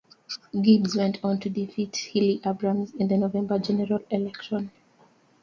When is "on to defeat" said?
1.23-1.95